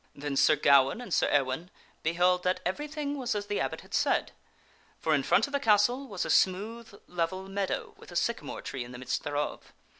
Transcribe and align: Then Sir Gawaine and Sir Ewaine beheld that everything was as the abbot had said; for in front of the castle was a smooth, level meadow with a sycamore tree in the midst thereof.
Then 0.15 0.35
Sir 0.35 0.55
Gawaine 0.55 0.99
and 0.99 1.13
Sir 1.13 1.29
Ewaine 1.29 1.69
beheld 2.01 2.41
that 2.41 2.59
everything 2.65 3.19
was 3.19 3.35
as 3.35 3.45
the 3.45 3.59
abbot 3.59 3.81
had 3.81 3.93
said; 3.93 4.31
for 4.97 5.13
in 5.13 5.21
front 5.21 5.45
of 5.45 5.53
the 5.53 5.59
castle 5.59 6.07
was 6.07 6.25
a 6.25 6.31
smooth, 6.31 6.99
level 7.05 7.47
meadow 7.47 7.93
with 7.99 8.11
a 8.11 8.15
sycamore 8.15 8.63
tree 8.63 8.83
in 8.83 8.93
the 8.93 8.97
midst 8.97 9.21
thereof. 9.21 9.73